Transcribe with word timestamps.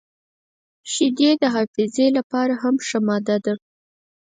•شیدې 0.91 1.29
د 1.41 1.43
حافظې 1.53 2.07
لپاره 2.17 2.53
هم 2.61 2.75
ښه 2.87 2.99
ماده 3.07 3.37
ده. 3.45 3.53